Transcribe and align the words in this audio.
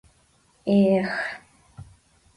Э-эх!.. 0.75 1.11